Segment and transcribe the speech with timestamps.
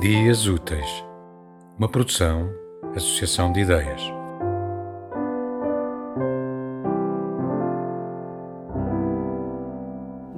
[0.00, 1.04] Dias Úteis,
[1.76, 2.50] uma produção,
[2.96, 4.00] associação de ideias.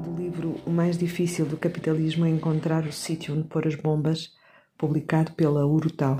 [0.02, 4.32] Do livro O Mais Difícil do Capitalismo é Encontrar o Sítio onde Pôr as Bombas,
[4.76, 6.18] publicado pela Urutau.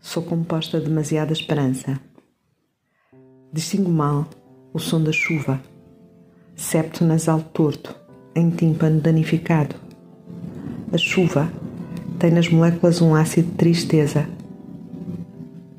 [0.00, 2.00] Sou composta de demasiada esperança.
[3.52, 4.26] Distingo mal
[4.72, 5.60] o som da chuva,
[6.56, 7.94] septo nasal torto,
[8.34, 9.91] em tímpano danificado.
[10.92, 11.50] A chuva
[12.18, 14.28] tem nas moléculas um ácido de tristeza.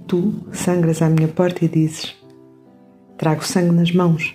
[0.07, 2.15] Tu sangras à minha porta e dizes:
[3.15, 4.33] Trago sangue nas mãos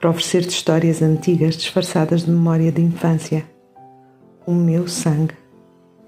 [0.00, 3.44] para oferecer-te histórias antigas disfarçadas de memória de infância.
[4.44, 5.34] O meu sangue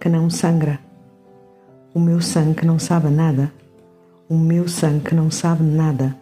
[0.00, 0.80] que não sangra.
[1.94, 3.52] O meu sangue que não sabe nada.
[4.28, 6.16] O meu sangue que não sabe nada.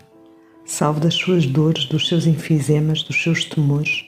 [0.66, 4.04] Salvo das suas dores, dos seus enfisemas, dos seus temores,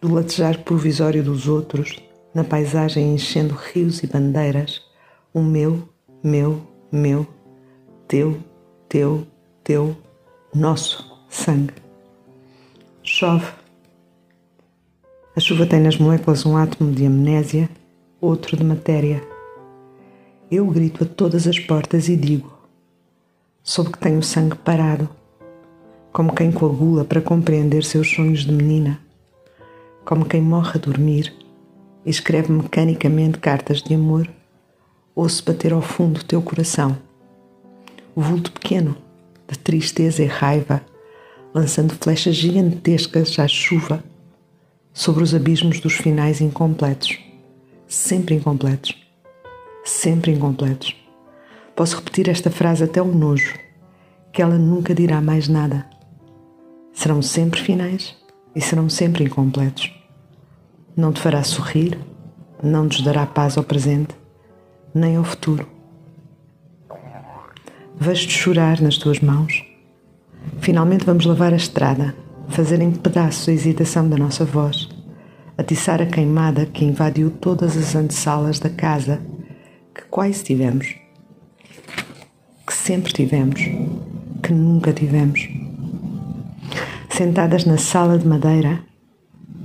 [0.00, 1.96] do latejar provisório dos outros,
[2.34, 4.82] na paisagem enchendo rios e bandeiras,
[5.32, 5.88] o meu,
[6.22, 6.60] meu,
[6.90, 7.26] meu,
[8.08, 8.38] teu,
[8.88, 9.24] teu,
[9.62, 9.96] teu,
[10.52, 11.74] nosso sangue.
[13.04, 13.52] Chove.
[15.36, 17.70] A chuva tem nas moléculas um átomo de amnésia,
[18.20, 19.22] outro de matéria.
[20.50, 22.52] Eu grito a todas as portas e digo:
[23.62, 25.08] soube que tenho sangue parado,
[26.12, 29.00] como quem coagula para compreender seus sonhos de menina,
[30.04, 31.43] como quem morre a dormir
[32.04, 34.28] escreve mecanicamente cartas de amor,
[35.14, 36.96] ouço bater ao fundo teu coração.
[38.14, 38.96] O vulto pequeno,
[39.48, 40.82] de tristeza e raiva,
[41.54, 44.04] lançando flechas gigantescas à chuva
[44.92, 47.18] sobre os abismos dos finais incompletos,
[47.88, 48.94] sempre incompletos,
[49.84, 50.94] sempre incompletos.
[51.74, 53.54] Posso repetir esta frase até o nojo,
[54.32, 55.88] que ela nunca dirá mais nada.
[56.92, 58.16] Serão sempre finais
[58.54, 60.03] e serão sempre incompletos
[60.96, 61.98] não te fará sorrir,
[62.62, 64.14] não nos dará paz ao presente,
[64.94, 65.66] nem ao futuro.
[67.98, 69.64] Vejo-te chorar nas tuas mãos.
[70.60, 72.14] Finalmente vamos lavar a estrada,
[72.48, 74.88] fazer em pedaços a hesitação da nossa voz,
[75.56, 79.20] atiçar a queimada que invadiu todas as antessalas da casa
[79.94, 80.94] que quase tivemos,
[82.66, 83.60] que sempre tivemos,
[84.42, 85.48] que nunca tivemos.
[87.10, 88.82] Sentadas na sala de madeira,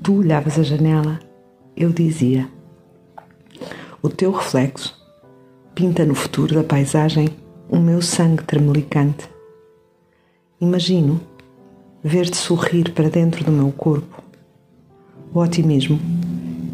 [0.02, 1.20] Tu olhavas a janela,
[1.76, 2.48] eu dizia:
[4.02, 4.98] O teu reflexo
[5.76, 7.30] pinta no futuro da paisagem
[7.70, 9.30] o meu sangue tremelicante.
[10.60, 11.20] Imagino
[12.02, 14.24] ver-te sorrir para dentro do meu corpo.
[15.34, 16.00] O otimismo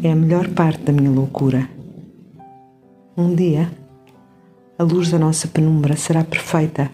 [0.02, 1.68] é a melhor parte da minha loucura.
[3.16, 3.70] Um dia,
[4.78, 6.90] a luz da nossa penumbra será perfeita.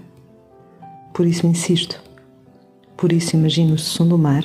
[1.12, 2.03] Por isso insisto.
[2.97, 4.44] Por isso imagino o som do mar